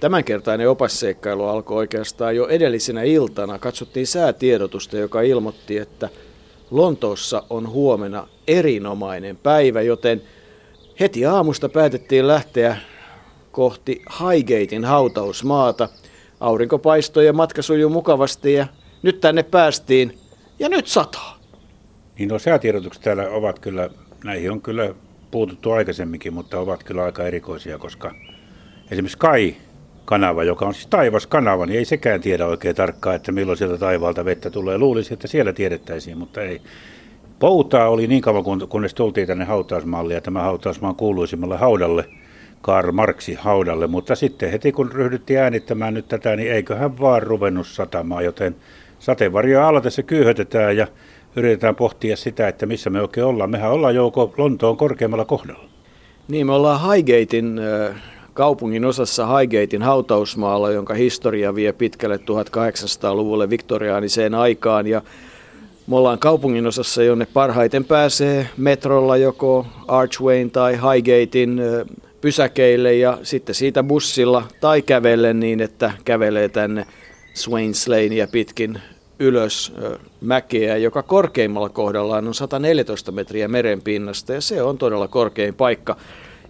Tämänkertainen 0.00 0.70
opasseikkailu 0.70 1.44
alkoi 1.44 1.76
oikeastaan 1.76 2.36
jo 2.36 2.48
edellisenä 2.48 3.02
iltana. 3.02 3.58
Katsottiin 3.58 4.06
säätiedotusta, 4.06 4.96
joka 4.96 5.20
ilmoitti, 5.20 5.78
että 5.78 6.08
Lontoossa 6.70 7.42
on 7.50 7.68
huomenna 7.68 8.28
erinomainen 8.46 9.36
päivä, 9.36 9.82
joten 9.82 10.22
heti 11.00 11.26
aamusta 11.26 11.68
päätettiin 11.68 12.26
lähteä 12.26 12.76
kohti 13.52 14.02
Highgatein 14.20 14.84
hautausmaata. 14.84 15.88
Aurinko 16.40 16.78
paistoi 16.78 17.26
ja 17.26 17.32
matka 17.32 17.62
sujui 17.62 17.90
mukavasti 17.90 18.52
ja 18.52 18.66
nyt 19.02 19.20
tänne 19.20 19.42
päästiin 19.42 20.18
ja 20.58 20.68
nyt 20.68 20.86
sataa. 20.86 21.38
Niin 22.18 22.28
nuo 22.28 22.38
säätiedotukset 22.38 23.02
täällä 23.02 23.28
ovat 23.28 23.58
kyllä, 23.58 23.90
näihin 24.24 24.50
on 24.50 24.60
kyllä 24.60 24.94
puututtu 25.30 25.70
aikaisemminkin, 25.70 26.32
mutta 26.32 26.58
ovat 26.58 26.84
kyllä 26.84 27.04
aika 27.04 27.26
erikoisia, 27.26 27.78
koska 27.78 28.14
esimerkiksi 28.90 29.18
Kai 29.18 29.56
kanava, 30.08 30.44
joka 30.44 30.66
on 30.66 30.74
siis 30.74 30.86
taivaskanava, 30.86 31.66
niin 31.66 31.78
ei 31.78 31.84
sekään 31.84 32.20
tiedä 32.20 32.46
oikein 32.46 32.76
tarkkaan, 32.76 33.16
että 33.16 33.32
milloin 33.32 33.58
sieltä 33.58 33.78
taivaalta 33.78 34.24
vettä 34.24 34.50
tulee. 34.50 34.78
Luulisi, 34.78 35.14
että 35.14 35.28
siellä 35.28 35.52
tiedettäisiin, 35.52 36.18
mutta 36.18 36.42
ei. 36.42 36.60
Poutaa 37.38 37.88
oli 37.88 38.06
niin 38.06 38.22
kauan, 38.22 38.44
kunnes 38.68 38.94
tultiin 38.94 39.26
tänne 39.26 39.44
hautausmaalle 39.44 40.14
ja 40.14 40.20
tämä 40.20 40.42
hautausmaan 40.42 40.94
kuuluisimmalle 40.94 41.56
haudalle, 41.56 42.04
Karl 42.62 42.92
Marxi 42.92 43.34
haudalle, 43.34 43.86
mutta 43.86 44.14
sitten 44.14 44.50
heti 44.50 44.72
kun 44.72 44.92
ryhdyttiin 44.92 45.40
äänittämään 45.40 45.94
nyt 45.94 46.08
tätä, 46.08 46.36
niin 46.36 46.52
eiköhän 46.52 47.00
vaan 47.00 47.22
ruvennut 47.22 47.66
satamaan, 47.66 48.24
joten 48.24 48.56
sateenvarjoa 48.98 49.68
alatessa 49.68 50.02
kyyhötetään 50.02 50.76
ja 50.76 50.86
yritetään 51.36 51.76
pohtia 51.76 52.16
sitä, 52.16 52.48
että 52.48 52.66
missä 52.66 52.90
me 52.90 53.02
oikein 53.02 53.26
ollaan. 53.26 53.50
Mehän 53.50 53.72
ollaan 53.72 53.94
jouko 53.94 54.34
Lontoon 54.36 54.76
korkeammalla 54.76 55.24
kohdalla. 55.24 55.68
Niin, 56.28 56.46
me 56.46 56.52
ollaan 56.52 56.80
Highgatein 56.80 57.60
kaupungin 58.38 58.84
osassa 58.84 59.26
Highgatein 59.26 59.82
hautausmaalla, 59.82 60.70
jonka 60.70 60.94
historia 60.94 61.54
vie 61.54 61.72
pitkälle 61.72 62.16
1800-luvulle 62.16 63.50
viktoriaaniseen 63.50 64.34
aikaan. 64.34 64.86
Ja 64.86 65.02
me 65.86 65.96
ollaan 65.96 66.18
kaupungin 66.18 66.66
osassa, 66.66 67.02
jonne 67.02 67.26
parhaiten 67.32 67.84
pääsee 67.84 68.48
metrolla 68.56 69.16
joko 69.16 69.66
Archwayn 69.88 70.50
tai 70.50 70.72
Highgatein 70.72 71.60
pysäkeille 72.20 72.94
ja 72.94 73.18
sitten 73.22 73.54
siitä 73.54 73.82
bussilla 73.82 74.42
tai 74.60 74.82
kävellen 74.82 75.40
niin, 75.40 75.60
että 75.60 75.92
kävelee 76.04 76.48
tänne 76.48 76.86
Swains 77.34 77.88
Lanea 77.88 78.26
pitkin 78.26 78.80
ylös 79.18 79.72
mäkeä, 80.20 80.76
joka 80.76 81.02
korkeimmalla 81.02 81.68
kohdallaan 81.68 82.28
on 82.28 82.34
114 82.34 83.12
metriä 83.12 83.48
merenpinnasta 83.48 84.32
ja 84.32 84.40
se 84.40 84.62
on 84.62 84.78
todella 84.78 85.08
korkein 85.08 85.54
paikka. 85.54 85.96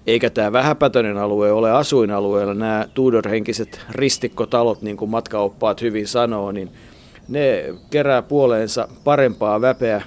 Eikä 0.08 0.30
tämä 0.30 0.52
vähäpätöinen 0.52 1.18
alue 1.18 1.52
ole 1.52 1.70
asuinalueella. 1.70 2.54
Nämä 2.54 2.86
Tudor-henkiset 2.94 3.80
ristikkotalot, 3.90 4.82
niin 4.82 4.96
kuin 4.96 5.10
matkaoppaat 5.10 5.80
hyvin 5.80 6.06
sanoo, 6.06 6.52
niin 6.52 6.70
ne 7.28 7.64
kerää 7.90 8.22
puoleensa 8.22 8.88
parempaa 9.04 9.60
väpeä. 9.60 10.02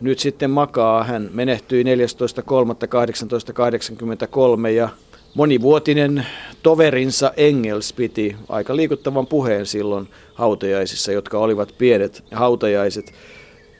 nyt 0.00 0.18
sitten 0.18 0.50
makaa. 0.50 1.04
Hän 1.04 1.30
menehtyi 1.32 1.84
14.3.1883 1.84 4.68
ja 4.68 4.88
monivuotinen 5.34 6.26
toverinsa 6.62 7.32
Engels 7.36 7.92
piti 7.92 8.36
aika 8.48 8.76
liikuttavan 8.76 9.26
puheen 9.26 9.66
silloin 9.66 10.08
hautajaisissa, 10.34 11.12
jotka 11.12 11.38
olivat 11.38 11.74
pienet 11.78 12.24
hautajaiset. 12.32 13.12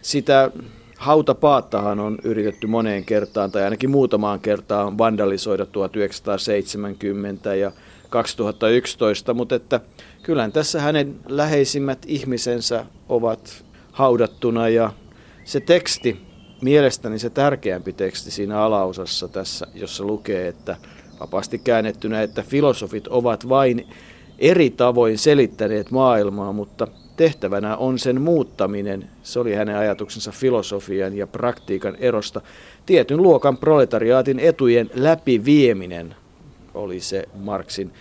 Sitä 0.03 0.51
hautapaattahan 0.99 2.01
on 2.01 2.19
yritetty 2.25 2.67
moneen 2.67 3.05
kertaan 3.05 3.51
tai 3.51 3.63
ainakin 3.63 3.91
muutamaan 3.91 4.41
kertaan 4.41 4.99
vandalisoida 4.99 5.67
1970 5.67 7.55
ja 7.55 7.73
2011, 8.11 9.34
mutta 9.34 9.55
että 9.55 9.81
kyllähän 10.23 10.53
tässä 10.53 10.81
hänen 10.81 11.17
läheisimmät 11.29 11.99
ihmisensä 12.07 12.87
ovat 13.09 13.65
haudattuna 13.93 14.69
ja 14.69 14.93
se 15.45 15.61
teksti, 15.61 16.21
mielestäni 16.61 17.19
se 17.19 17.31
tärkeämpi 17.31 17.93
teksti 17.93 18.31
siinä 18.31 18.61
alaosassa 18.61 19.29
tässä, 19.29 19.67
jossa 19.75 20.05
lukee, 20.05 20.49
että 20.49 20.77
vapaasti 21.22 21.59
käännettynä, 21.59 22.22
että 22.22 22.43
filosofit 22.43 23.09
ovat 23.09 23.49
vain 23.49 23.87
eri 24.38 24.71
tavoin 24.71 25.19
selittäneet 25.19 25.91
maailmaa, 25.91 26.53
mutta 26.53 26.87
tehtävänä 27.16 27.77
on 27.77 27.99
sen 27.99 28.21
muuttaminen. 28.21 29.10
Se 29.22 29.41
oli 29.41 29.55
hänen 29.55 29.77
ajatuksensa 29.77 30.31
filosofian 30.31 31.16
ja 31.16 31.27
praktiikan 31.27 31.97
erosta. 31.97 32.41
Tietyn 32.87 33.22
luokan 33.22 33.56
proletariaatin 33.56 34.38
etujen 34.38 34.91
läpivieminen 34.94 36.15
oli 36.75 37.00
se 37.00 37.28
Marksin 37.34 37.93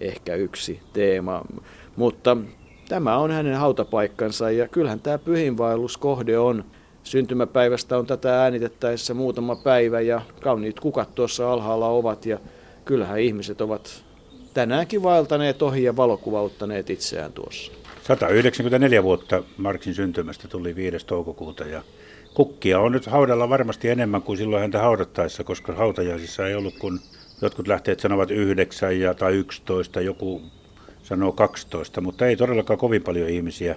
ehkä 0.00 0.34
yksi 0.34 0.80
teema. 0.92 1.44
Mutta 1.96 2.36
tämä 2.88 3.18
on 3.18 3.30
hänen 3.30 3.56
hautapaikkansa 3.56 4.50
ja 4.50 4.68
kyllähän 4.68 5.00
tämä 5.00 5.18
pyhinvaelluskohde 5.18 6.38
on 6.38 6.64
syntymäpäivästä 7.02 7.98
on 7.98 8.06
tätä 8.06 8.42
äänitettäessä 8.42 9.14
muutama 9.14 9.56
päivä 9.56 10.00
ja 10.00 10.20
kauniit 10.40 10.80
kukat 10.80 11.14
tuossa 11.14 11.52
alhaalla 11.52 11.88
ovat 11.88 12.26
ja 12.26 12.38
kyllähän 12.88 13.20
ihmiset 13.20 13.60
ovat 13.60 14.04
tänäänkin 14.54 15.02
vaeltaneet 15.02 15.62
ohi 15.62 15.82
ja 15.82 15.96
valokuvauttaneet 15.96 16.90
itseään 16.90 17.32
tuossa. 17.32 17.72
194 18.02 19.02
vuotta 19.02 19.42
Marksin 19.56 19.94
syntymästä 19.94 20.48
tuli 20.48 20.76
5. 20.76 21.06
toukokuuta 21.06 21.64
ja 21.64 21.82
kukkia 22.34 22.80
on 22.80 22.92
nyt 22.92 23.06
haudalla 23.06 23.48
varmasti 23.48 23.88
enemmän 23.88 24.22
kuin 24.22 24.38
silloin 24.38 24.60
häntä 24.60 24.78
haudattaessa, 24.78 25.44
koska 25.44 25.72
hautajaisissa 25.72 26.46
ei 26.46 26.54
ollut 26.54 26.74
kuin 26.78 26.98
jotkut 27.42 27.68
lähteet 27.68 28.00
sanovat 28.00 28.30
9 28.30 29.00
ja, 29.00 29.14
tai 29.14 29.34
11, 29.34 30.00
joku 30.00 30.42
sanoo 31.02 31.32
12, 31.32 32.00
mutta 32.00 32.26
ei 32.26 32.36
todellakaan 32.36 32.78
kovin 32.78 33.02
paljon 33.02 33.28
ihmisiä. 33.28 33.76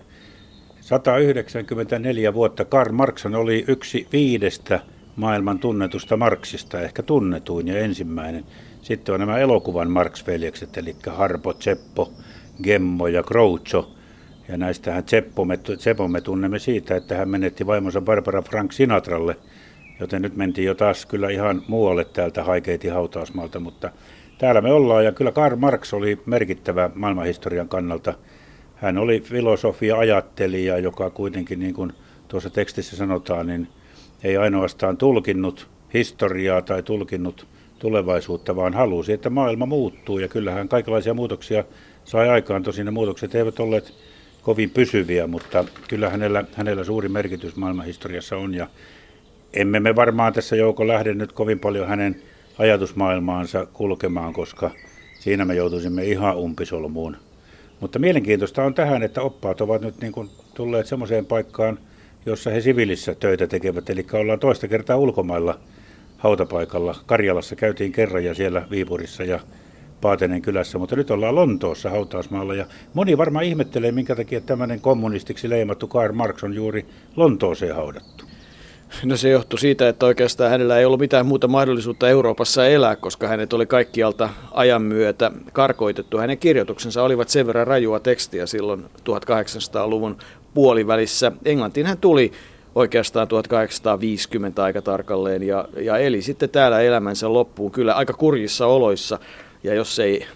194 0.82 2.34
vuotta 2.34 2.66
Karl 2.66 2.92
Marx 2.92 3.26
oli 3.26 3.66
yksi 3.68 4.08
viidestä 4.12 4.80
maailman 5.16 5.60
tunnetusta 5.60 6.18
Marksista, 6.18 6.82
ehkä 6.82 7.04
tunnetuin 7.04 7.68
ja 7.68 7.80
ensimmäinen. 7.80 8.46
Sitten 8.82 9.14
on 9.14 9.20
nämä 9.20 9.38
elokuvan 9.38 9.92
Marx-veljekset, 9.92 10.78
eli 10.78 10.96
Harpo, 11.08 11.54
Tseppo, 11.54 12.12
Gemmo 12.64 13.08
ja 13.08 13.24
Groucho. 13.24 13.92
Ja 14.48 14.58
näistähän 14.58 15.04
Tseppo 15.04 15.46
me, 15.46 15.58
Tseppo 15.58 16.08
me 16.08 16.22
tunnemme 16.22 16.60
siitä, 16.60 16.96
että 16.96 17.16
hän 17.16 17.30
menetti 17.30 17.68
vaimonsa 17.68 18.02
Barbara 18.02 18.42
Frank 18.42 18.72
Sinatralle, 18.72 19.38
joten 20.00 20.22
nyt 20.22 20.36
mentiin 20.36 20.66
jo 20.66 20.76
taas 20.76 21.06
kyllä 21.06 21.30
ihan 21.30 21.62
muualle 21.68 22.06
täältä 22.06 22.44
haikeiti 22.44 22.88
hautausmaalta, 22.88 23.60
mutta 23.60 23.92
täällä 24.38 24.62
me 24.62 24.72
ollaan 24.72 25.06
ja 25.06 25.12
kyllä 25.12 25.32
Karl 25.32 25.56
Marx 25.56 25.94
oli 25.94 26.22
merkittävä 26.26 26.90
maailmanhistorian 26.96 27.70
kannalta. 27.70 28.14
Hän 28.76 28.98
oli 28.98 29.20
filosofia 29.20 29.98
ajattelija, 29.98 30.78
joka 30.78 31.10
kuitenkin 31.10 31.60
niin 31.60 31.74
kuin 31.74 31.94
tuossa 32.28 32.50
tekstissä 32.50 32.96
sanotaan, 32.96 33.48
niin 33.48 33.68
ei 34.24 34.38
ainoastaan 34.38 34.98
tulkinnut 34.98 35.68
historiaa 35.94 36.62
tai 36.62 36.84
tulkinnut 36.84 37.48
tulevaisuutta, 37.80 38.56
vaan 38.56 38.74
halusi, 38.74 39.14
että 39.14 39.30
maailma 39.30 39.66
muuttuu. 39.66 40.20
Ja 40.20 40.28
kyllähän 40.28 40.70
kaikenlaisia 40.70 41.14
muutoksia 41.14 41.64
sai 42.04 42.30
aikaan. 42.30 42.64
Tosin 42.64 42.86
ne 42.86 42.92
muutokset 42.92 43.36
eivät 43.36 43.60
olleet 43.60 43.94
kovin 44.42 44.70
pysyviä, 44.70 45.28
mutta 45.28 45.66
kyllä 45.88 46.10
hänellä, 46.10 46.44
hänellä 46.54 46.84
suuri 46.84 47.10
merkitys 47.10 47.56
maailmanhistoriassa 47.56 48.38
on. 48.38 48.54
Ja 48.54 48.68
emme 49.54 49.80
me 49.80 49.96
varmaan 49.96 50.34
tässä 50.34 50.56
jouko 50.56 50.88
lähde 50.88 51.14
nyt 51.14 51.32
kovin 51.32 51.60
paljon 51.60 51.88
hänen 51.88 52.22
ajatusmaailmaansa 52.58 53.66
kulkemaan, 53.66 54.34
koska 54.34 54.72
siinä 55.20 55.46
me 55.46 55.56
joutuisimme 55.56 56.06
ihan 56.06 56.38
umpisolmuun. 56.38 57.18
Mutta 57.80 58.00
mielenkiintoista 58.00 58.64
on 58.64 58.74
tähän, 58.74 59.04
että 59.04 59.22
oppaat 59.22 59.62
ovat 59.62 59.82
nyt 59.82 60.02
niin 60.02 60.12
kuin 60.12 60.30
tulleet 60.54 60.88
semmoiseen 60.88 61.26
paikkaan, 61.26 61.80
jossa 62.26 62.50
he 62.50 62.62
siviilissä 62.62 63.16
töitä 63.16 63.48
tekevät, 63.48 63.90
eli 63.90 64.06
ollaan 64.14 64.40
toista 64.40 64.68
kertaa 64.68 64.98
ulkomailla 64.98 65.60
hautapaikalla. 66.18 66.96
Karjalassa 67.06 67.56
käytiin 67.56 67.92
kerran 67.92 68.24
ja 68.24 68.34
siellä 68.34 68.68
Viipurissa 68.72 69.24
ja 69.24 69.40
Paatenen 70.02 70.42
kylässä, 70.42 70.78
mutta 70.78 70.96
nyt 70.96 71.12
ollaan 71.12 71.36
Lontoossa 71.36 71.90
hautausmaalla 71.90 72.56
ja 72.56 72.66
moni 72.94 73.18
varmaan 73.18 73.46
ihmettelee, 73.46 73.92
minkä 73.92 74.16
takia 74.16 74.42
tämmöinen 74.42 74.82
kommunistiksi 74.82 75.50
leimattu 75.50 75.88
Karl 75.88 76.14
Marx 76.14 76.44
on 76.44 76.54
juuri 76.54 76.86
Lontooseen 77.16 77.76
haudattu. 77.76 78.31
No 79.04 79.18
se 79.18 79.30
johtui 79.30 79.60
siitä, 79.60 79.90
että 79.90 80.06
oikeastaan 80.06 80.52
hänellä 80.52 80.80
ei 80.80 80.86
ollut 80.86 81.00
mitään 81.00 81.26
muuta 81.26 81.48
mahdollisuutta 81.48 82.10
Euroopassa 82.10 82.68
elää, 82.68 82.96
koska 82.96 83.28
hänet 83.28 83.54
oli 83.54 83.66
kaikkialta 83.66 84.30
ajan 84.52 84.82
myötä 84.82 85.32
karkoitettu. 85.54 86.18
Hänen 86.18 86.38
kirjoituksensa 86.38 87.04
olivat 87.04 87.30
sen 87.30 87.48
verran 87.48 87.68
rajua 87.68 88.00
tekstiä 88.00 88.46
silloin 88.46 88.86
1800-luvun 89.10 90.18
puolivälissä. 90.54 91.32
Englantiin 91.46 91.86
hän 91.86 91.98
tuli 91.98 92.32
oikeastaan 92.76 93.28
1850 93.28 94.64
aika 94.64 94.82
tarkalleen 94.82 95.44
ja, 95.44 95.66
ja 95.78 95.98
eli 95.98 96.22
sitten 96.22 96.50
täällä 96.50 96.82
elämänsä 96.82 97.34
loppuun 97.34 97.72
kyllä 97.72 97.94
aika 97.94 98.14
kurjissa 98.14 98.68
oloissa. 98.68 99.20
Ja 99.64 99.74
jos 99.74 100.00
ei 100.00 100.28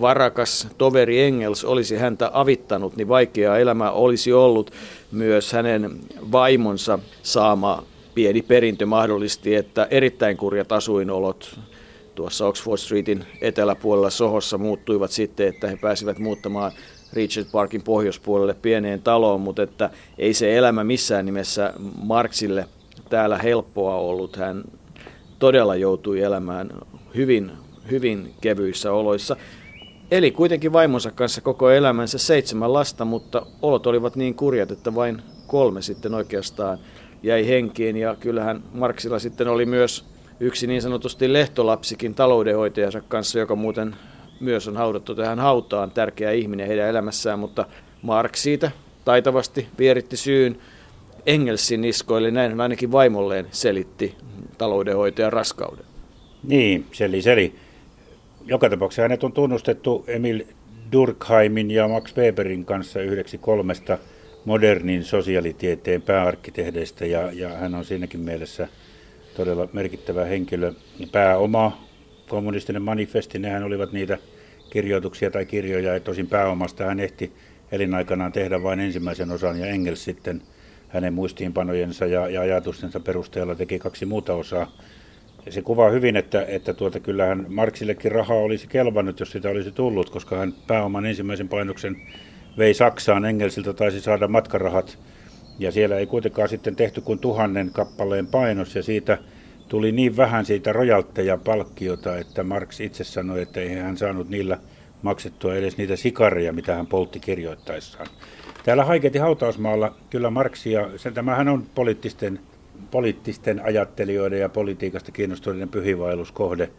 varakas 0.00 0.68
toveri 0.78 1.22
Engels 1.22 1.64
olisi 1.64 1.96
häntä 1.96 2.30
avittanut, 2.32 2.96
niin 2.96 3.08
vaikea 3.08 3.58
elämä 3.58 3.90
olisi 3.90 4.32
ollut 4.32 4.70
myös 5.12 5.52
hänen 5.52 5.98
vaimonsa 6.32 6.98
saama 7.22 7.82
pieni 8.14 8.42
perintö 8.42 8.86
mahdollisti, 8.86 9.54
että 9.54 9.88
erittäin 9.90 10.36
kurjat 10.36 10.72
asuinolot 10.72 11.58
tuossa 12.14 12.46
Oxford 12.46 12.78
Streetin 12.78 13.24
eteläpuolella 13.40 14.10
Sohossa 14.10 14.58
muuttuivat 14.58 15.10
sitten, 15.10 15.48
että 15.48 15.68
he 15.68 15.76
pääsivät 15.76 16.18
muuttamaan 16.18 16.72
Richard 17.12 17.46
Parkin 17.52 17.82
pohjoispuolelle 17.82 18.54
pieneen 18.54 19.02
taloon, 19.02 19.40
mutta 19.40 19.62
että 19.62 19.90
ei 20.18 20.34
se 20.34 20.56
elämä 20.56 20.84
missään 20.84 21.26
nimessä 21.26 21.74
Marksille 22.02 22.68
täällä 23.10 23.38
helppoa 23.38 23.96
ollut. 23.96 24.36
Hän 24.36 24.64
todella 25.38 25.76
joutui 25.76 26.20
elämään 26.20 26.70
hyvin, 27.16 27.50
hyvin 27.90 28.34
kevyissä 28.40 28.92
oloissa. 28.92 29.36
Eli 30.10 30.30
kuitenkin 30.30 30.72
vaimonsa 30.72 31.10
kanssa 31.10 31.40
koko 31.40 31.70
elämänsä 31.70 32.18
seitsemän 32.18 32.72
lasta, 32.72 33.04
mutta 33.04 33.46
olot 33.62 33.86
olivat 33.86 34.16
niin 34.16 34.34
kurjat, 34.34 34.70
että 34.70 34.94
vain 34.94 35.22
kolme 35.46 35.82
sitten 35.82 36.14
oikeastaan 36.14 36.78
jäi 37.24 37.48
henkiin. 37.48 37.96
Ja 37.96 38.16
kyllähän 38.20 38.62
Marksilla 38.72 39.18
sitten 39.18 39.48
oli 39.48 39.66
myös 39.66 40.04
yksi 40.40 40.66
niin 40.66 40.82
sanotusti 40.82 41.32
lehtolapsikin 41.32 42.14
taloudenhoitajansa 42.14 43.00
kanssa, 43.00 43.38
joka 43.38 43.56
muuten 43.56 43.96
myös 44.40 44.68
on 44.68 44.76
haudattu 44.76 45.14
tähän 45.14 45.38
hautaan, 45.38 45.90
tärkeä 45.90 46.30
ihminen 46.30 46.66
heidän 46.66 46.88
elämässään, 46.88 47.38
mutta 47.38 47.66
Marx 48.02 48.38
siitä 48.38 48.70
taitavasti 49.04 49.66
vieritti 49.78 50.16
syyn 50.16 50.58
Engelsin 51.26 51.80
niskoille, 51.80 52.30
näin 52.30 52.50
hän 52.50 52.60
ainakin 52.60 52.92
vaimolleen 52.92 53.46
selitti 53.50 54.14
taloudenhoitajan 54.58 55.32
raskauden. 55.32 55.84
Niin, 56.42 56.86
seli, 56.92 57.22
seli. 57.22 57.54
Joka 58.46 58.70
tapauksessa 58.70 59.02
hänet 59.02 59.24
on 59.24 59.32
tunnustettu 59.32 60.04
Emil 60.06 60.44
Durkheimin 60.92 61.70
ja 61.70 61.88
Max 61.88 62.16
Weberin 62.16 62.64
kanssa 62.64 63.00
yhdeksi 63.00 63.38
kolmesta 63.38 63.98
modernin 64.44 65.04
sosiaalitieteen 65.04 66.02
pääarkkitehdeistä 66.02 67.06
ja, 67.06 67.32
ja 67.32 67.48
hän 67.48 67.74
on 67.74 67.84
siinäkin 67.84 68.20
mielessä 68.20 68.68
todella 69.36 69.68
merkittävä 69.72 70.24
henkilö. 70.24 70.72
Pääoma, 71.12 71.86
kommunistinen 72.28 72.82
manifesti, 72.82 73.38
nehän 73.38 73.64
olivat 73.64 73.92
niitä 73.92 74.18
kirjoituksia 74.70 75.30
tai 75.30 75.46
kirjoja, 75.46 75.94
ja 75.94 76.00
tosin 76.00 76.26
pääomasta 76.26 76.84
hän 76.84 77.00
ehti 77.00 77.32
elinaikanaan 77.72 78.32
tehdä 78.32 78.62
vain 78.62 78.80
ensimmäisen 78.80 79.30
osan, 79.30 79.60
ja 79.60 79.66
Engels 79.66 80.04
sitten 80.04 80.42
hänen 80.88 81.14
muistiinpanojensa 81.14 82.06
ja, 82.06 82.28
ja 82.28 82.40
ajatustensa 82.40 83.00
perusteella 83.00 83.54
teki 83.54 83.78
kaksi 83.78 84.06
muuta 84.06 84.34
osaa. 84.34 84.72
Ja 85.46 85.52
se 85.52 85.62
kuvaa 85.62 85.90
hyvin, 85.90 86.16
että, 86.16 86.44
että 86.48 86.74
tuota, 86.74 87.00
kyllähän 87.00 87.46
Marksillekin 87.48 88.12
rahaa 88.12 88.36
olisi 88.36 88.66
kelvannut, 88.66 89.20
jos 89.20 89.30
sitä 89.30 89.50
olisi 89.50 89.72
tullut, 89.72 90.10
koska 90.10 90.36
hän 90.36 90.54
pääoman 90.66 91.06
ensimmäisen 91.06 91.48
painoksen 91.48 91.96
vei 92.58 92.74
Saksaan. 92.74 93.24
Engelsiltä 93.24 93.72
taisi 93.72 94.00
saada 94.00 94.28
matkarahat, 94.28 94.98
ja 95.58 95.72
siellä 95.72 95.96
ei 95.96 96.06
kuitenkaan 96.06 96.48
sitten 96.48 96.76
tehty 96.76 97.00
kuin 97.00 97.18
tuhannen 97.18 97.70
kappaleen 97.72 98.26
painos, 98.26 98.76
ja 98.76 98.82
siitä 98.82 99.18
tuli 99.68 99.92
niin 99.92 100.16
vähän 100.16 100.46
siitä 100.46 100.72
rojaltteja 100.72 101.38
palkkiota, 101.44 102.16
että 102.16 102.42
Marx 102.42 102.80
itse 102.80 103.04
sanoi, 103.04 103.42
että 103.42 103.60
ei 103.60 103.74
hän 103.74 103.96
saanut 103.96 104.28
niillä 104.28 104.58
maksettua 105.02 105.54
edes 105.54 105.76
niitä 105.76 105.96
sikareja, 105.96 106.52
mitä 106.52 106.74
hän 106.74 106.86
poltti 106.86 107.20
kirjoittaessaan. 107.20 108.06
Täällä 108.64 108.84
Haiketin 108.84 109.20
hautausmaalla 109.20 109.94
kyllä 110.10 110.30
Marxia, 110.30 110.90
sen, 110.96 111.14
tämähän 111.14 111.48
on 111.48 111.66
poliittisten, 111.74 112.40
poliittisten 112.90 113.64
ajattelijoiden 113.64 114.40
ja 114.40 114.48
politiikasta 114.48 115.12
kiinnostuneiden 115.12 115.68
pyhivailuskohde, 115.68 116.70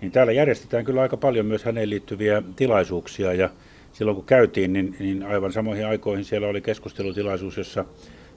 niin 0.00 0.12
täällä 0.12 0.32
järjestetään 0.32 0.84
kyllä 0.84 1.02
aika 1.02 1.16
paljon 1.16 1.46
myös 1.46 1.64
häneen 1.64 1.90
liittyviä 1.90 2.42
tilaisuuksia 2.56 3.32
ja 3.32 3.50
silloin 3.92 4.14
kun 4.14 4.24
käytiin, 4.24 4.72
niin, 4.72 4.96
niin 4.98 5.22
aivan 5.22 5.52
samoihin 5.52 5.86
aikoihin 5.86 6.24
siellä 6.24 6.48
oli 6.48 6.60
keskustelutilaisuus, 6.60 7.56
jossa 7.56 7.84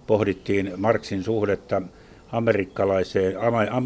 pohdittiin 0.08 0.74
Marxin 0.78 1.24
suhdetta 1.24 1.82
amerikkalaiseen, 2.32 3.36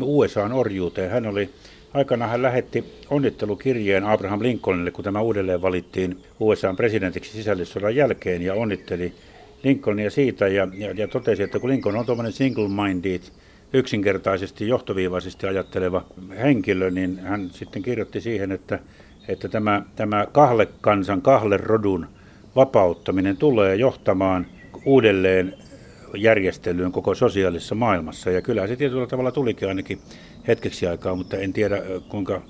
USAn 0.03 0.53
orjuuteen. 0.53 1.11
Hän 1.11 1.25
oli 1.25 1.49
Aikanaan 1.93 2.31
hän 2.31 2.41
lähetti 2.41 2.83
onnittelukirjeen 3.09 4.03
Abraham 4.03 4.41
Lincolnille, 4.41 4.91
kun 4.91 5.03
tämä 5.03 5.21
uudelleen 5.21 5.61
valittiin 5.61 6.23
USAn 6.39 6.75
presidentiksi 6.75 7.31
sisällissodan 7.31 7.95
jälkeen 7.95 8.41
ja 8.41 8.53
onnitteli 8.53 9.13
Lincolnia 9.63 10.09
siitä 10.09 10.47
ja, 10.47 10.67
ja, 10.77 10.91
ja 10.91 11.07
totesi, 11.07 11.43
että 11.43 11.59
kun 11.59 11.69
Lincoln 11.69 11.97
on 11.97 12.05
tuommoinen 12.05 12.33
single-minded, 12.33 13.21
yksinkertaisesti, 13.73 14.67
johtoviivaisesti 14.67 15.47
ajatteleva 15.47 16.05
henkilö, 16.37 16.91
niin 16.91 17.19
hän 17.19 17.49
sitten 17.53 17.81
kirjoitti 17.81 18.21
siihen, 18.21 18.51
että, 18.51 18.79
että 19.27 19.49
tämä, 19.49 19.81
tämä 19.95 20.27
kahle 20.31 20.67
kansan, 20.81 21.21
kahle 21.21 21.57
rodun 21.57 22.07
vapauttaminen 22.55 23.37
tulee 23.37 23.75
johtamaan 23.75 24.47
uudelleen 24.85 25.53
järjestelyyn 26.17 26.91
koko 26.91 27.15
sosiaalisessa 27.15 27.75
maailmassa. 27.75 28.31
Ja 28.31 28.41
kyllä 28.41 28.67
se 28.67 28.75
tietyllä 28.75 29.07
tavalla 29.07 29.31
tulikin 29.31 29.67
ainakin 29.67 29.99
hetkeksi 30.47 30.87
aikaa, 30.87 31.15
mutta 31.15 31.37
en 31.37 31.53
tiedä 31.53 31.81
kuinka 32.09 32.41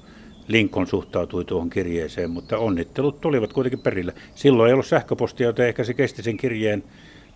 Lincoln 0.48 0.88
suhtautui 0.88 1.46
tuohon 1.46 1.70
kirjeeseen, 1.70 2.32
mutta 2.32 2.58
onnittelut 2.58 3.22
tulivat 3.22 3.54
kuitenkin 3.54 3.80
perille. 3.80 4.14
Silloin 4.36 4.68
ei 4.68 4.74
ollut 4.74 4.86
sähköpostia, 4.86 5.48
joten 5.48 5.68
ehkä 5.68 5.84
se 5.84 5.94
kesti 5.94 6.24
sen 6.24 6.38
kirjeen 6.38 6.84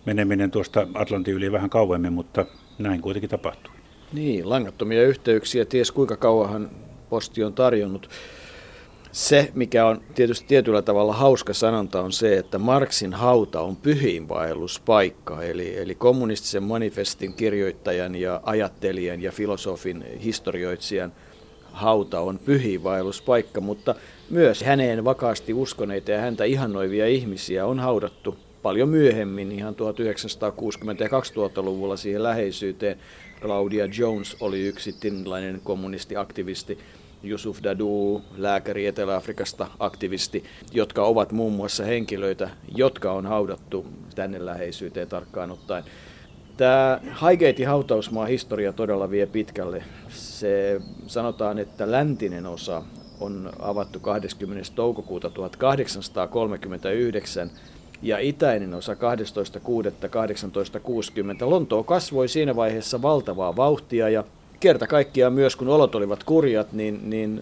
meneminen 0.04 0.50
tuosta 0.50 0.86
Atlantin 0.94 1.34
yli 1.34 1.52
vähän 1.52 1.70
kauemmin, 1.70 2.12
mutta 2.12 2.46
näin 2.78 3.00
kuitenkin 3.00 3.30
tapahtui. 3.30 3.72
Niin, 4.12 4.48
langattomia 4.50 5.02
yhteyksiä, 5.02 5.64
ties 5.64 5.92
kuinka 5.92 6.16
kauanhan 6.16 6.70
posti 7.10 7.44
on 7.44 7.52
tarjonnut. 7.52 8.08
Se, 9.14 9.50
mikä 9.54 9.86
on 9.86 10.00
tietysti 10.14 10.48
tietyllä 10.48 10.82
tavalla 10.82 11.12
hauska 11.12 11.54
sanonta, 11.54 12.00
on 12.00 12.12
se, 12.12 12.38
että 12.38 12.58
Marksin 12.58 13.12
hauta 13.12 13.60
on 13.60 13.76
pyhiinvaelluspaikka, 13.76 15.42
eli, 15.42 15.78
eli 15.78 15.94
kommunistisen 15.94 16.62
manifestin 16.62 17.34
kirjoittajan 17.34 18.14
ja 18.14 18.40
ajattelijan 18.42 19.22
ja 19.22 19.32
filosofin 19.32 20.04
historioitsijan 20.24 21.12
hauta 21.72 22.20
on 22.20 22.38
pyhiinvaelluspaikka, 22.38 23.60
mutta 23.60 23.94
myös 24.30 24.62
häneen 24.62 25.04
vakaasti 25.04 25.54
uskoneita 25.54 26.10
ja 26.10 26.20
häntä 26.20 26.44
ihannoivia 26.44 27.06
ihmisiä 27.06 27.66
on 27.66 27.78
haudattu 27.78 28.36
paljon 28.62 28.88
myöhemmin, 28.88 29.52
ihan 29.52 29.74
1960- 29.74 29.78
ja 30.86 31.08
2000-luvulla 31.08 31.96
siihen 31.96 32.22
läheisyyteen. 32.22 32.98
Claudia 33.40 33.88
Jones 33.98 34.36
oli 34.40 34.60
yksi 34.60 34.92
tinlainen 34.92 35.60
kommunistiaktivisti, 35.64 36.78
Yusuf 37.28 37.58
Dadu, 37.62 38.22
lääkäri 38.36 38.86
Etelä-Afrikasta, 38.86 39.66
aktivisti, 39.78 40.44
jotka 40.72 41.02
ovat 41.02 41.32
muun 41.32 41.52
muassa 41.52 41.84
henkilöitä, 41.84 42.50
jotka 42.76 43.12
on 43.12 43.26
haudattu 43.26 43.86
tänne 44.14 44.46
läheisyyteen 44.46 45.08
tarkkaan 45.08 45.50
ottaen. 45.50 45.84
Tämä 46.56 47.00
Haigeitin 47.10 47.68
hautausmaa 47.68 48.26
historia 48.26 48.72
todella 48.72 49.10
vie 49.10 49.26
pitkälle. 49.26 49.84
Se 50.08 50.80
sanotaan, 51.06 51.58
että 51.58 51.90
läntinen 51.90 52.46
osa 52.46 52.82
on 53.20 53.52
avattu 53.58 54.00
20. 54.00 54.70
toukokuuta 54.74 55.30
1839 55.30 57.50
ja 58.02 58.18
itäinen 58.18 58.74
osa 58.74 58.94
12.6.1860. 58.94 58.98
Lontoo 61.40 61.82
kasvoi 61.82 62.28
siinä 62.28 62.56
vaiheessa 62.56 63.02
valtavaa 63.02 63.56
vauhtia 63.56 64.08
ja 64.08 64.24
kerta 64.64 64.86
kaikkiaan 64.86 65.32
myös 65.32 65.56
kun 65.56 65.68
olot 65.68 65.94
olivat 65.94 66.24
kurjat, 66.24 66.72
niin, 66.72 67.10
niin 67.10 67.40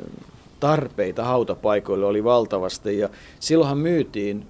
tarpeita 0.60 1.24
hautapaikoille 1.24 2.06
oli 2.06 2.24
valtavasti 2.24 2.98
ja 2.98 3.08
silloinhan 3.40 3.78
myytiin 3.78 4.46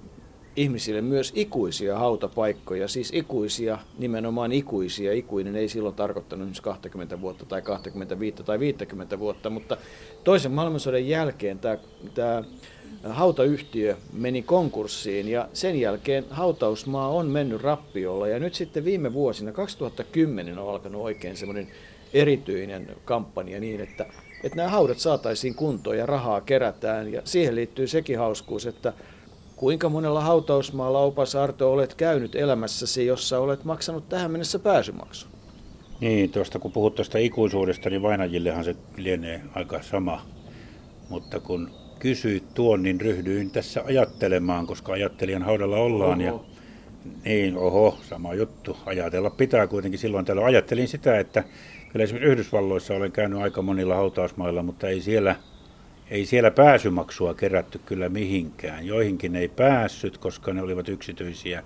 ihmisille 0.55 1.01
myös 1.01 1.31
ikuisia 1.35 1.97
hautapaikkoja, 1.97 2.87
siis 2.87 3.11
ikuisia, 3.13 3.77
nimenomaan 3.97 4.51
ikuisia. 4.51 5.13
Ikuinen 5.13 5.55
ei 5.55 5.69
silloin 5.69 5.95
tarkoittanut 5.95 6.43
esimerkiksi 6.43 6.63
20 6.63 7.21
vuotta 7.21 7.45
tai 7.45 7.61
25 7.61 8.43
tai 8.43 8.59
50 8.59 9.19
vuotta, 9.19 9.49
mutta 9.49 9.77
toisen 10.23 10.51
maailmansodan 10.51 11.07
jälkeen 11.07 11.59
tämä, 11.59 11.77
tämä 12.13 12.43
hautayhtiö 13.03 13.97
meni 14.13 14.41
konkurssiin 14.41 15.27
ja 15.27 15.49
sen 15.53 15.79
jälkeen 15.79 16.25
hautausmaa 16.29 17.09
on 17.09 17.27
mennyt 17.27 17.61
rappiolla 17.61 18.27
ja 18.27 18.39
nyt 18.39 18.53
sitten 18.55 18.85
viime 18.85 19.13
vuosina, 19.13 19.51
2010 19.51 20.59
on 20.59 20.69
alkanut 20.69 21.01
oikein 21.01 21.37
semmoinen 21.37 21.67
erityinen 22.13 22.87
kampanja 23.05 23.59
niin, 23.59 23.81
että, 23.81 24.05
että 24.43 24.55
nämä 24.55 24.69
haudat 24.69 24.99
saataisiin 24.99 25.55
kuntoon 25.55 25.97
ja 25.97 26.05
rahaa 26.05 26.41
kerätään 26.41 27.13
ja 27.13 27.21
siihen 27.25 27.55
liittyy 27.55 27.87
sekin 27.87 28.17
hauskuus, 28.17 28.65
että 28.65 28.93
Kuinka 29.55 29.89
monella 29.89 30.21
hautausmaalla, 30.21 30.99
opas 30.99 31.35
Arto, 31.35 31.73
olet 31.73 31.93
käynyt 31.93 32.35
elämässäsi, 32.35 33.05
jossa 33.05 33.39
olet 33.39 33.63
maksanut 33.63 34.09
tähän 34.09 34.31
mennessä 34.31 34.59
pääsymaksun? 34.59 35.29
Niin, 35.99 36.29
tuosta 36.29 36.59
kun 36.59 36.71
puhut 36.71 36.95
tuosta 36.95 37.17
ikuisuudesta, 37.17 37.89
niin 37.89 38.01
vainajillehan 38.01 38.63
se 38.63 38.75
lienee 38.97 39.41
aika 39.55 39.81
sama. 39.81 40.25
Mutta 41.09 41.39
kun 41.39 41.69
kysyit 41.99 42.53
tuon, 42.53 42.83
niin 42.83 43.01
ryhdyin 43.01 43.51
tässä 43.51 43.83
ajattelemaan, 43.85 44.67
koska 44.67 44.93
ajattelijan 44.93 45.43
haudalla 45.43 45.77
ollaan. 45.77 46.21
Oho. 46.21 46.25
Ja, 46.25 46.39
niin, 47.25 47.57
oho, 47.57 47.97
sama 48.09 48.33
juttu. 48.33 48.77
Ajatella 48.85 49.29
pitää 49.29 49.67
kuitenkin 49.67 49.99
silloin 49.99 50.25
tällöin. 50.25 50.47
Ajattelin 50.47 50.87
sitä, 50.87 51.19
että 51.19 51.43
kyllä 51.93 52.03
esimerkiksi 52.03 52.31
Yhdysvalloissa 52.31 52.93
olen 52.93 53.11
käynyt 53.11 53.41
aika 53.41 53.61
monilla 53.61 53.95
hautausmailla, 53.95 54.63
mutta 54.63 54.87
ei 54.87 55.01
siellä– 55.01 55.35
ei 56.13 56.25
siellä 56.25 56.51
pääsymaksua 56.51 57.33
kerätty 57.33 57.79
kyllä 57.85 58.09
mihinkään. 58.09 58.85
Joihinkin 58.85 59.35
ei 59.35 59.47
päässyt, 59.47 60.17
koska 60.17 60.53
ne 60.53 60.61
olivat 60.61 60.89
yksityisiä 60.89 61.63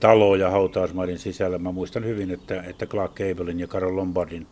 taloja 0.00 0.50
hautausmaiden 0.50 1.18
sisällä. 1.18 1.58
Mä 1.58 1.72
muistan 1.72 2.04
hyvin, 2.04 2.30
että, 2.30 2.62
että 2.62 2.86
Clark 2.86 3.12
Gablein 3.14 3.60
ja 3.60 3.66
Carol 3.66 3.96
Lombardin 3.96 4.46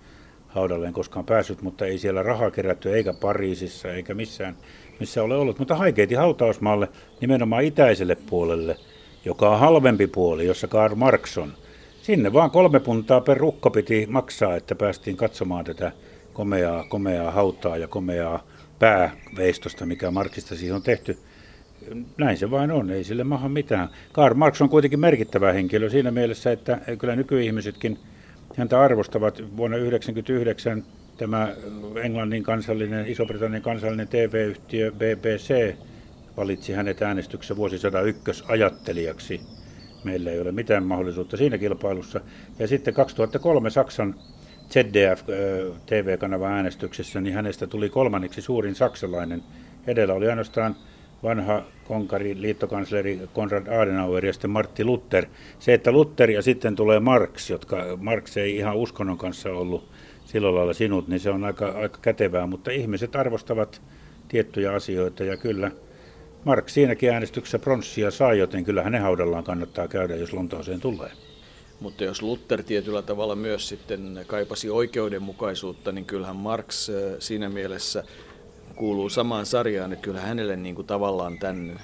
haudalle 0.49 0.87
en 0.87 0.93
koskaan 0.93 1.27
päässyt, 1.27 1.63
mutta 1.63 1.87
ei 1.87 1.99
siellä 1.99 2.23
rahaa 2.23 2.51
kerätty 2.51 2.95
eikä 2.95 3.13
Pariisissa 3.13 3.93
eikä 3.93 4.15
missään 4.15 4.57
missä 5.01 5.23
ole 5.23 5.37
ollut. 5.37 5.59
Mutta 5.59 5.77
haikeiti 5.77 6.15
hautausmaalle 6.15 6.89
nimenomaan 7.21 7.65
itäiselle 7.65 8.17
puolelle, 8.31 8.77
joka 9.25 9.51
on 9.51 9.61
halvempi 9.61 10.07
puoli, 10.07 10.47
jossa 10.47 10.69
Karl 10.69 10.95
Marx 10.95 11.39
on. 11.39 11.53
Sinne 12.05 12.33
vaan 12.33 12.51
kolme 12.51 12.81
puntaa 12.81 13.21
per 13.21 13.37
rukko 13.37 13.71
piti 13.71 14.07
maksaa, 14.11 14.57
että 14.57 14.75
päästiin 14.75 15.17
katsomaan 15.17 15.65
tätä 15.65 15.93
komeaa, 16.33 16.85
komeaa 16.89 17.31
hautaa 17.31 17.77
ja 17.77 17.89
komeaa 17.89 18.47
pääveistosta, 18.79 19.87
mikä 19.87 20.11
Marksista 20.11 20.57
siihen 20.57 20.77
on 20.77 20.83
tehty. 20.83 21.19
Näin 22.19 22.37
se 22.37 22.51
vain 22.51 22.71
on, 22.71 22.91
ei 22.91 23.05
sille 23.05 23.25
maha 23.25 23.49
mitään. 23.49 23.89
Karl 24.13 24.35
Marx 24.35 24.61
on 24.61 24.69
kuitenkin 24.69 25.01
merkittävä 25.01 25.53
henkilö 25.53 25.91
siinä 25.91 26.11
mielessä, 26.11 26.53
että 26.53 26.81
kyllä 26.99 27.17
nykyihmisetkin 27.17 27.99
häntä 28.57 28.81
arvostavat. 28.81 29.39
Vuonna 29.57 29.77
1999 29.77 30.85
tämä 31.17 31.55
Englannin 32.03 32.43
kansallinen, 32.43 33.07
Iso-Britannian 33.07 33.63
kansallinen 33.63 34.09
TV-yhtiö 34.09 34.93
BBC 34.93 35.75
valitsi 36.37 36.73
hänet 36.73 37.03
äänestyksessä 37.03 37.57
vuosisadan 37.57 38.09
ykkösajattelijaksi. 38.09 39.41
Meillä 40.05 40.31
ei 40.31 40.41
ole 40.41 40.53
mitään 40.53 40.85
mahdollisuutta 40.85 41.37
siinä 41.37 41.59
kilpailussa. 41.59 42.21
Ja 42.59 42.69
sitten 42.69 42.95
2003 42.95 43.71
Saksan 43.71 44.15
ZDF-TV-kanavan 44.71 46.53
äänestyksessä, 46.53 47.21
niin 47.21 47.35
hänestä 47.35 47.67
tuli 47.67 47.89
kolmanneksi 47.89 48.41
suurin 48.41 48.75
saksalainen. 48.75 49.43
Edellä 49.87 50.15
oli 50.15 50.29
ainoastaan 50.29 50.77
vanha 51.23 51.63
konkari, 51.85 52.41
liittokansleri 52.41 53.21
Konrad 53.33 53.67
Adenauer 53.67 54.27
ja 54.27 54.33
sitten 54.33 54.51
Martti 54.51 54.85
Luther. 54.85 55.27
Se, 55.59 55.75
että 55.75 55.93
Luther 55.93 56.31
ja 56.31 56.43
sitten 56.43 56.77
tulee 56.77 57.01
Marx, 57.01 57.51
jotka 57.51 57.99
Marx 58.01 58.37
ei 58.37 58.57
ihan 58.57 58.77
uskonnon 58.77 59.19
kanssa 59.19 59.53
ollut 59.53 59.89
sillä 60.25 60.55
lailla 60.55 60.73
sinut, 60.73 61.09
niin 61.09 61.21
se 61.21 61.31
on 61.31 61.45
aika, 61.45 61.69
aika 61.69 61.99
kätevää, 62.03 62.47
mutta 62.47 62.71
ihmiset 62.71 63.17
arvostavat 63.17 63.83
tiettyjä 64.29 64.73
asioita 64.73 65.25
ja 65.25 65.37
kyllä 65.37 65.71
Marx 66.45 66.73
siinäkin 66.73 67.11
äänestyksessä 67.11 67.59
pronssia 67.59 68.11
sai, 68.11 68.39
joten 68.39 68.65
kyllä 68.65 68.83
hänen 68.83 69.03
haudallaan 69.03 69.45
kannattaa 69.45 69.89
käydä, 69.89 70.17
jos 70.17 70.33
Lontooseen 70.33 70.81
tulee. 70.81 71.11
Mutta 71.81 72.05
jos 72.05 72.23
Luther 72.23 72.63
tietyllä 72.63 73.03
tavalla 73.03 73.37
myös 73.37 73.69
sitten 73.69 74.25
kaipasi 74.27 74.71
oikeudenmukaisuutta, 74.71 75.93
niin 75.93 76.05
kyllähän 76.05 76.37
Marx 76.37 76.91
äh, 76.91 76.95
siinä 77.19 77.49
mielessä 77.49 78.05
kuuluu 78.77 79.09
samaan 79.09 79.47
sarjaan, 79.47 79.93
että 79.93 80.03
kyllä 80.03 80.21
hänelle 80.21 80.57
niin 80.57 80.75
kuin 80.75 80.87
tavallaan 80.87 81.39
tämän 81.39 81.71
äh, 81.71 81.79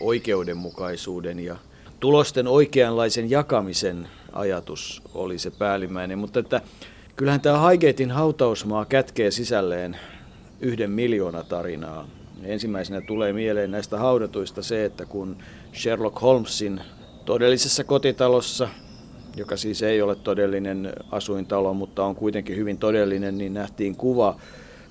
oikeudenmukaisuuden 0.00 1.40
ja 1.40 1.56
tulosten 2.00 2.46
oikeanlaisen 2.46 3.30
jakamisen 3.30 4.08
ajatus 4.32 5.02
oli 5.14 5.38
se 5.38 5.50
päällimmäinen. 5.50 6.18
Mutta 6.18 6.40
että 6.40 6.60
kyllähän 7.16 7.40
tämä 7.40 7.58
Haigeetin 7.58 8.10
hautausmaa 8.10 8.84
kätkee 8.84 9.30
sisälleen 9.30 9.96
yhden 10.60 10.90
miljoona 10.90 11.42
tarinaa. 11.42 12.08
Ensimmäisenä 12.42 13.00
tulee 13.00 13.32
mieleen 13.32 13.70
näistä 13.70 13.98
haudatuista 13.98 14.62
se, 14.62 14.84
että 14.84 15.06
kun 15.06 15.36
Sherlock 15.74 16.22
Holmesin 16.22 16.80
todellisessa 17.24 17.84
kotitalossa 17.84 18.68
joka 19.36 19.56
siis 19.56 19.82
ei 19.82 20.02
ole 20.02 20.16
todellinen 20.16 20.92
asuintalo, 21.10 21.74
mutta 21.74 22.04
on 22.04 22.14
kuitenkin 22.14 22.56
hyvin 22.56 22.78
todellinen, 22.78 23.38
niin 23.38 23.54
nähtiin 23.54 23.96
kuva 23.96 24.36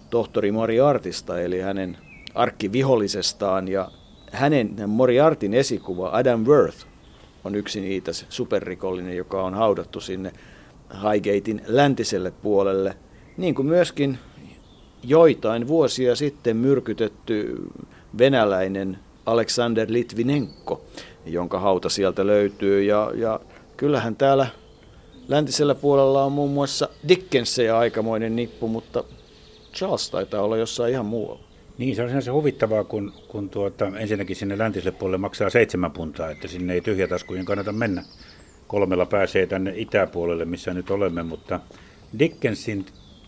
tohtori 0.10 0.52
Moriartista, 0.52 1.40
eli 1.40 1.60
hänen 1.60 1.98
arkkivihollisestaan, 2.36 3.68
ja 3.68 3.92
hänen 4.32 4.90
Moriartin 4.90 5.54
esikuva 5.54 6.10
Adam 6.14 6.46
Worth 6.46 6.86
on 7.44 7.56
yksi 7.56 7.82
niitä, 7.82 8.12
superrikollinen, 8.30 9.18
joka 9.18 9.44
on 9.44 9.54
haudattu 9.54 10.00
sinne 10.00 10.32
Highgatein 10.94 11.62
läntiselle 11.68 12.32
puolelle, 12.32 12.98
niin 13.38 13.56
kuin 13.56 13.68
myöskin 13.68 14.20
joitain 15.08 15.68
vuosia 15.68 16.16
sitten 16.16 16.58
myrkytetty 16.58 17.56
venäläinen 18.18 19.00
Aleksander 19.26 19.88
Litvinenko, 19.92 20.86
jonka 21.26 21.60
hauta 21.60 21.90
sieltä 21.90 22.28
löytyy, 22.28 22.84
ja, 22.84 23.12
ja 23.16 23.40
kyllähän 23.78 24.16
täällä 24.16 24.48
läntisellä 25.28 25.76
puolella 25.76 26.24
on 26.24 26.32
muun 26.32 26.52
muassa 26.52 26.90
Dickensia 27.08 27.78
aikamoinen 27.78 28.36
nippu, 28.36 28.68
mutta 28.68 29.04
Charles 29.74 30.10
taitaa 30.10 30.42
olla 30.42 30.58
jossain 30.58 30.92
ihan 30.92 31.06
muualla. 31.06 31.44
Niin, 31.78 31.96
se 31.96 32.04
on 32.04 32.22
se 32.22 32.32
huvittavaa, 32.32 32.84
kun, 32.84 33.14
kun 33.28 33.50
tuota, 33.50 33.92
ensinnäkin 33.98 34.36
sinne 34.36 34.58
läntiselle 34.58 34.98
puolelle 35.00 35.18
maksaa 35.18 35.50
seitsemän 35.50 35.92
puntaa, 35.92 36.32
että 36.32 36.48
sinne 36.48 36.74
ei 36.74 36.82
tyhjätaskujen 36.82 37.46
kannata 37.46 37.72
mennä. 37.72 38.04
Kolmella 38.68 39.06
pääsee 39.06 39.48
tänne 39.48 39.74
itäpuolelle, 39.76 40.46
missä 40.46 40.74
nyt 40.74 40.92
olemme, 40.92 41.24
mutta 41.24 41.60
Dickensin 42.20 42.86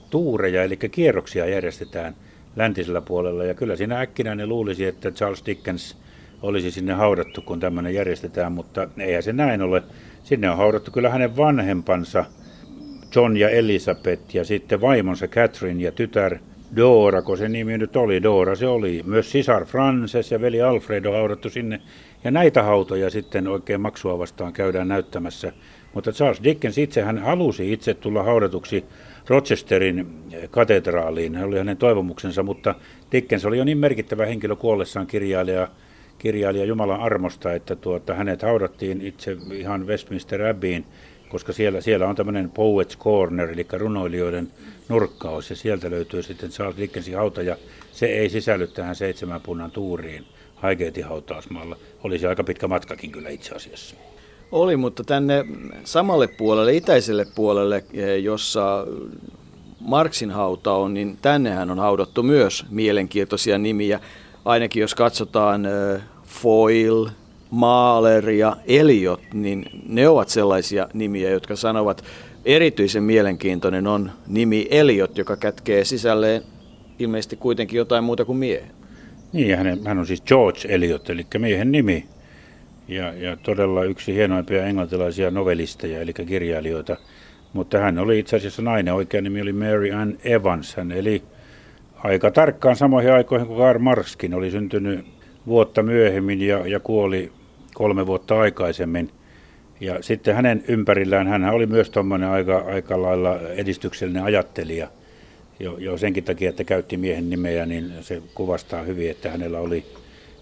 tuureja, 0.10 0.64
eli 0.64 0.78
kierroksia 0.78 1.46
järjestetään 1.46 2.16
läntisellä 2.56 3.02
puolella, 3.02 3.44
ja 3.44 3.54
kyllä 3.54 3.76
siinä 3.76 4.00
äkkinäinen 4.00 4.50
luulisi, 4.50 4.86
että 4.86 5.12
Charles 5.12 5.46
Dickens 5.46 5.98
olisi 6.42 6.72
sinne 6.72 6.94
haudattu, 6.94 7.42
kun 7.42 7.60
tämmöinen 7.60 7.94
järjestetään, 7.94 8.52
mutta 8.52 8.88
eihän 8.98 9.24
se 9.24 9.34
näin 9.34 9.62
ole. 9.62 9.84
Sinne 10.24 10.50
on 10.50 10.58
haudattu 10.58 10.92
kyllä 10.92 11.10
hänen 11.10 11.38
vanhempansa, 11.38 12.26
John 13.16 13.38
ja 13.38 13.50
Elisabeth, 13.50 14.36
ja 14.36 14.44
sitten 14.44 14.82
vaimonsa 14.82 15.28
Catherine 15.28 15.84
ja 15.84 15.92
tytär 15.92 16.38
Dora, 16.76 17.22
kun 17.22 17.38
se 17.38 17.50
nimi 17.50 17.78
nyt 17.78 17.96
oli, 17.96 18.24
Dora 18.24 18.56
se 18.56 18.68
oli. 18.68 19.04
Myös 19.06 19.32
sisar 19.32 19.66
Frances 19.66 20.32
ja 20.32 20.42
veli 20.42 20.62
Alfred 20.62 21.06
on 21.06 21.14
haudattu 21.14 21.50
sinne. 21.50 21.82
Ja 22.24 22.32
näitä 22.32 22.64
hautoja 22.64 23.10
sitten 23.10 23.48
oikein 23.48 23.82
maksua 23.82 24.20
vastaan 24.20 24.54
käydään 24.54 24.88
näyttämässä. 24.88 25.54
Mutta 25.94 26.12
Charles 26.12 26.44
Dickens 26.44 26.78
itse, 26.78 27.02
hän 27.02 27.18
halusi 27.18 27.74
itse 27.74 27.94
tulla 27.94 28.24
haudatuksi 28.24 28.86
Rochesterin 29.28 30.08
katedraaliin. 30.52 31.36
Hän 31.36 31.48
oli 31.48 31.58
hänen 31.58 31.78
toivomuksensa, 31.78 32.44
mutta 32.44 32.76
Dickens 33.12 33.46
oli 33.46 33.58
jo 33.58 33.64
niin 33.64 33.78
merkittävä 33.78 34.26
henkilö 34.26 34.56
kuollessaan 34.56 35.08
kirjailija, 35.08 35.68
kirjailija 36.18 36.66
Jumalan 36.66 37.00
armosta, 37.00 37.54
että 37.54 37.76
tuota, 37.76 38.14
hänet 38.14 38.42
haudattiin 38.42 39.02
itse 39.02 39.38
ihan 39.54 39.88
Westminster 39.88 40.46
Abbeyin, 40.46 40.86
koska 41.30 41.54
siellä, 41.54 41.82
siellä 41.82 42.08
on 42.08 42.16
tämmöinen 42.16 42.50
Poets 42.50 42.98
Corner, 42.98 43.50
eli 43.50 43.68
runoilijoiden 43.74 44.52
nurkkaus, 44.90 45.50
ja 45.50 45.56
sieltä 45.56 45.92
löytyy 45.92 46.24
sitten 46.24 46.50
Charles 46.50 46.78
Dickensin 46.78 47.16
hauta, 47.16 47.42
ja 47.42 47.56
se 47.92 48.06
ei 48.06 48.30
sisälly 48.30 48.68
tähän 48.68 48.96
seitsemän 48.96 49.42
punnan 49.42 49.72
tuuriin 49.72 50.26
Highgatein 50.64 51.08
hautausmaalla. 51.08 51.78
Olisi 52.04 52.28
aika 52.28 52.44
pitkä 52.44 52.68
matkakin 52.68 53.12
kyllä 53.12 53.30
itse 53.30 53.56
asiassa. 53.56 53.96
Oli, 54.52 54.78
mutta 54.78 55.04
tänne 55.04 55.46
samalle 55.84 56.28
puolelle, 56.28 56.76
itäiselle 56.76 57.26
puolelle, 57.36 57.84
jossa 58.22 58.88
Marksin 59.80 60.32
hauta 60.32 60.74
on, 60.74 60.94
niin 60.94 61.18
tännehän 61.22 61.72
on 61.72 61.80
haudattu 61.80 62.24
myös 62.24 62.66
mielenkiintoisia 62.70 63.58
nimiä. 63.58 64.00
Ainakin 64.46 64.82
jos 64.82 64.96
katsotaan 64.96 65.66
äh, 65.66 66.02
Foil, 66.24 67.08
Mahler 67.52 68.30
ja 68.30 68.58
Eliot, 68.68 69.22
niin 69.34 69.66
ne 69.88 70.10
ovat 70.10 70.30
sellaisia 70.30 70.88
nimiä, 70.94 71.30
jotka 71.30 71.56
sanovat, 71.56 72.04
erityisen 72.46 73.04
mielenkiintoinen 73.04 73.88
on 73.88 74.12
nimi 74.28 74.68
Eliot, 74.70 75.18
joka 75.18 75.38
kätkee 75.38 75.86
sisälleen 75.86 76.42
ilmeisesti 77.00 77.36
kuitenkin 77.36 77.78
jotain 77.78 78.04
muuta 78.04 78.26
kuin 78.26 78.38
miehen. 78.38 78.72
Niin, 79.34 79.58
hän 79.86 80.00
on 80.00 80.08
siis 80.08 80.22
George 80.22 80.60
Eliot, 80.70 81.10
eli 81.10 81.28
miehen 81.38 81.72
nimi. 81.72 82.06
Ja, 82.88 83.14
ja 83.14 83.38
todella 83.38 83.84
yksi 83.84 84.14
hienoimpia 84.14 84.66
englantilaisia 84.66 85.32
novelisteja, 85.32 86.02
eli 86.02 86.14
kirjailijoita. 86.14 86.98
Mutta 87.54 87.80
hän 87.80 88.00
oli 88.00 88.20
itse 88.20 88.36
asiassa 88.36 88.62
nainen, 88.62 88.94
oikea 88.94 89.22
nimi 89.22 89.42
oli 89.42 89.54
Mary 89.54 89.92
Ann 89.92 90.18
Evans. 90.24 90.76
Hän 90.76 90.92
eli 90.92 91.24
aika 92.04 92.32
tarkkaan 92.32 92.76
samoihin 92.76 93.14
aikoihin 93.14 93.48
kuin 93.48 93.58
Karl 93.58 93.80
Marxkin 93.80 94.34
oli 94.34 94.52
syntynyt 94.52 95.06
vuotta 95.48 95.84
myöhemmin 95.84 96.42
ja, 96.42 96.68
ja 96.68 96.80
kuoli 96.80 97.32
kolme 97.74 98.08
vuotta 98.08 98.40
aikaisemmin. 98.40 99.12
Ja 99.80 100.04
sitten 100.04 100.36
hänen 100.36 100.64
ympärillään 100.68 101.28
hän 101.28 101.44
oli 101.44 101.66
myös 101.66 101.90
tuommoinen 101.90 102.30
aika, 102.30 102.58
aika 102.58 103.02
lailla 103.02 103.40
edistyksellinen 103.40 104.24
ajattelija. 104.24 104.88
Jo, 105.60 105.78
jo 105.78 105.98
senkin 105.98 106.24
takia, 106.24 106.50
että 106.50 106.64
käytti 106.64 106.98
miehen 106.98 107.30
nimeä, 107.30 107.66
niin 107.66 107.94
se 108.02 108.22
kuvastaa 108.36 108.82
hyvin, 108.82 109.12
että 109.12 109.32
hänellä 109.32 109.60
oli 109.60 109.86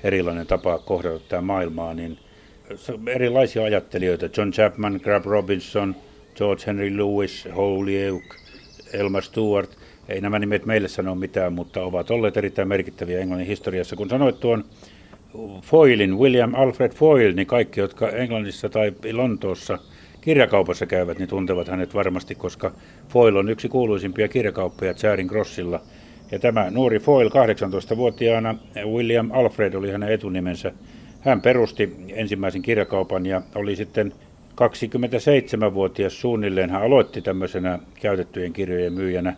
erilainen 0.04 0.48
tapa 0.48 0.80
kohdata 0.80 1.20
tämä 1.30 1.42
maailmaa. 1.42 1.94
Niin 1.94 2.18
erilaisia 3.08 3.64
ajattelijoita, 3.64 4.30
John 4.38 4.52
Chapman, 4.52 5.00
Grab 5.04 5.26
Robinson, 5.26 5.96
George 6.36 6.64
Henry 6.68 6.98
Lewis, 6.98 7.48
Holyoke, 7.56 8.36
Elmer 8.94 9.24
Stewart, 9.24 9.78
ei 10.10 10.22
nämä 10.22 10.40
nimet 10.40 10.66
meille 10.66 10.88
sano 10.88 11.16
mitään, 11.16 11.54
mutta 11.54 11.82
ovat 11.84 12.12
olleet 12.12 12.38
erittäin 12.38 12.68
merkittäviä 12.68 13.20
Englannin 13.20 13.48
historiassa. 13.48 13.96
Kun 13.96 14.10
sanoit 14.10 14.40
tuon 14.40 14.64
Foylin, 15.62 16.18
William 16.18 16.54
Alfred 16.54 16.92
Foyle, 16.92 17.34
niin 17.34 17.48
kaikki, 17.48 17.80
jotka 17.80 18.10
Englannissa 18.10 18.70
tai 18.70 18.94
Lontoossa 19.14 19.80
kirjakaupassa 20.22 20.86
käyvät, 20.86 21.20
niin 21.20 21.30
tuntevat 21.30 21.68
hänet 21.68 21.94
varmasti, 21.94 22.36
koska 22.36 22.72
Foyle 23.10 23.40
on 23.40 23.50
yksi 23.50 23.70
kuuluisimpia 23.70 24.28
kirjakauppoja 24.28 24.94
Charing 24.94 25.30
Crossilla. 25.30 25.82
Ja 26.32 26.40
tämä 26.40 26.72
nuori 26.72 27.00
Foyle 27.00 27.30
18-vuotiaana, 27.30 28.56
William 28.86 29.32
Alfred 29.32 29.74
oli 29.74 29.92
hänen 29.92 30.12
etunimensä, 30.12 30.72
hän 31.26 31.42
perusti 31.42 31.96
ensimmäisen 32.10 32.62
kirjakaupan 32.62 33.26
ja 33.26 33.42
oli 33.56 33.76
sitten 33.76 34.14
27-vuotias 34.52 36.22
suunnilleen. 36.22 36.70
Hän 36.70 36.82
aloitti 36.82 37.22
tämmöisenä 37.22 37.80
käytettyjen 38.02 38.54
kirjojen 38.54 38.94
myyjänä 38.94 39.36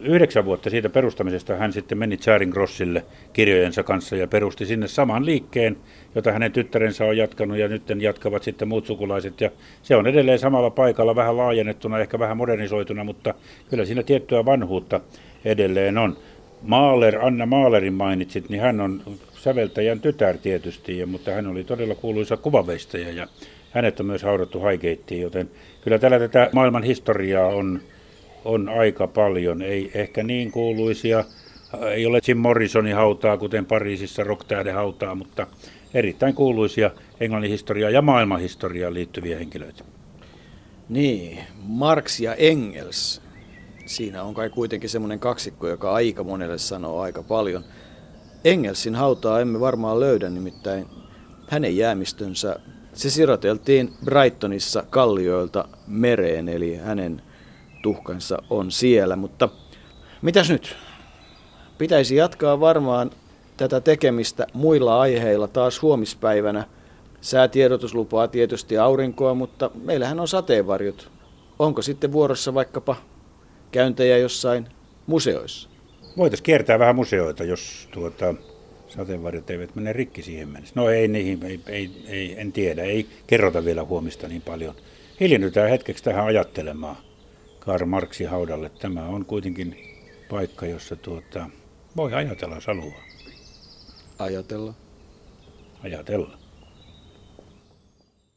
Yhdeksän 0.00 0.44
vuotta 0.44 0.70
siitä 0.70 0.88
perustamisesta 0.88 1.56
hän 1.56 1.72
sitten 1.72 1.98
meni 1.98 2.16
Charing 2.16 2.52
Crossille 2.52 3.04
kirjojensa 3.32 3.82
kanssa 3.82 4.16
ja 4.16 4.26
perusti 4.26 4.66
sinne 4.66 4.88
saman 4.88 5.26
liikkeen, 5.26 5.76
jota 6.14 6.32
hänen 6.32 6.52
tyttärensä 6.52 7.04
on 7.04 7.16
jatkanut 7.16 7.58
ja 7.58 7.68
nyt 7.68 7.82
jatkavat 8.00 8.42
sitten 8.42 8.68
muut 8.68 8.86
sukulaiset. 8.86 9.40
Ja 9.40 9.50
se 9.82 9.96
on 9.96 10.06
edelleen 10.06 10.38
samalla 10.38 10.70
paikalla 10.70 11.16
vähän 11.16 11.36
laajennettuna, 11.36 11.98
ehkä 11.98 12.18
vähän 12.18 12.36
modernisoituna, 12.36 13.04
mutta 13.04 13.34
kyllä 13.70 13.84
siinä 13.84 14.02
tiettyä 14.02 14.44
vanhuutta 14.44 15.00
edelleen 15.44 15.98
on. 15.98 16.16
Maaler, 16.62 17.24
Anna 17.24 17.46
Maalerin 17.46 17.94
mainitsit, 17.94 18.48
niin 18.48 18.60
hän 18.60 18.80
on 18.80 19.02
säveltäjän 19.34 20.00
tytär 20.00 20.38
tietysti, 20.38 20.98
ja, 20.98 21.06
mutta 21.06 21.30
hän 21.30 21.46
oli 21.46 21.64
todella 21.64 21.94
kuuluisa 21.94 22.36
kuvaveistäjä 22.36 23.10
ja 23.10 23.26
hänet 23.70 24.00
on 24.00 24.06
myös 24.06 24.22
haudattu 24.22 24.58
Highgateen, 24.58 25.20
joten 25.20 25.50
kyllä 25.84 25.98
tällä 25.98 26.18
tätä 26.18 26.50
maailman 26.52 26.82
historiaa 26.82 27.48
on 27.48 27.80
on 28.44 28.68
aika 28.68 29.06
paljon. 29.06 29.62
Ei 29.62 29.90
ehkä 29.94 30.22
niin 30.22 30.52
kuuluisia, 30.52 31.24
ei 31.90 32.06
ole 32.06 32.18
Jim 32.28 32.38
Morrisonin 32.38 32.94
hautaa, 32.94 33.38
kuten 33.38 33.66
Pariisissa 33.66 34.24
rocktähden 34.24 34.74
hautaa, 34.74 35.14
mutta 35.14 35.46
erittäin 35.94 36.34
kuuluisia 36.34 36.90
Englannin 37.20 37.50
historiaa 37.50 37.90
ja 37.90 38.02
maailman 38.02 38.40
historiaan 38.40 38.94
liittyviä 38.94 39.38
henkilöitä. 39.38 39.84
Niin, 40.88 41.38
Marx 41.62 42.20
ja 42.20 42.34
Engels. 42.34 43.22
Siinä 43.86 44.22
on 44.22 44.34
kai 44.34 44.50
kuitenkin 44.50 44.90
semmoinen 44.90 45.20
kaksikko, 45.20 45.68
joka 45.68 45.92
aika 45.92 46.24
monelle 46.24 46.58
sanoo 46.58 47.00
aika 47.00 47.22
paljon. 47.22 47.64
Engelsin 48.44 48.94
hautaa 48.94 49.40
emme 49.40 49.60
varmaan 49.60 50.00
löydä, 50.00 50.28
nimittäin 50.30 50.86
hänen 51.48 51.76
jäämistönsä, 51.76 52.56
se 52.92 53.10
siroteltiin 53.10 53.92
Brightonissa 54.04 54.84
kallioilta 54.90 55.68
mereen, 55.86 56.48
eli 56.48 56.76
hänen 56.76 57.22
tuhkansa 57.82 58.38
on 58.50 58.70
siellä. 58.70 59.16
Mutta 59.16 59.48
mitäs 60.22 60.50
nyt? 60.50 60.76
Pitäisi 61.78 62.16
jatkaa 62.16 62.60
varmaan 62.60 63.10
tätä 63.56 63.80
tekemistä 63.80 64.46
muilla 64.52 65.00
aiheilla 65.00 65.48
taas 65.48 65.82
huomispäivänä. 65.82 66.64
Säätiedotus 67.20 67.94
lupaa 67.94 68.28
tietysti 68.28 68.78
aurinkoa, 68.78 69.34
mutta 69.34 69.70
meillähän 69.82 70.20
on 70.20 70.28
sateenvarjot. 70.28 71.10
Onko 71.58 71.82
sitten 71.82 72.12
vuorossa 72.12 72.54
vaikkapa 72.54 72.96
käyntejä 73.72 74.18
jossain 74.18 74.68
museoissa? 75.06 75.68
Voitaisiin 76.16 76.44
kiertää 76.44 76.78
vähän 76.78 76.96
museoita, 76.96 77.44
jos 77.44 77.88
tuota, 77.90 78.34
sateenvarjot 78.88 79.50
eivät 79.50 79.74
mene 79.74 79.92
rikki 79.92 80.22
siihen 80.22 80.48
mennessä. 80.48 80.72
No 80.76 80.88
ei 80.88 81.08
niihin, 81.08 81.44
ei, 81.44 81.60
ei, 81.66 81.90
ei, 82.06 82.40
en 82.40 82.52
tiedä, 82.52 82.82
ei 82.82 83.06
kerrota 83.26 83.64
vielä 83.64 83.84
huomista 83.84 84.28
niin 84.28 84.42
paljon. 84.42 84.74
Hiljennytään 85.20 85.70
hetkeksi 85.70 86.04
tähän 86.04 86.24
ajattelemaan. 86.24 86.96
Karl 87.58 87.86
Marxin 87.86 88.28
haudalle. 88.28 88.70
Tämä 88.78 89.06
on 89.06 89.24
kuitenkin 89.24 89.76
paikka, 90.30 90.66
jossa 90.66 90.96
tuota, 90.96 91.50
voi 91.96 92.14
ajatella, 92.14 92.54
jos 92.54 92.66
haluaa. 92.66 93.02
Ajatella. 94.18 94.74
Ajatella. 95.84 96.41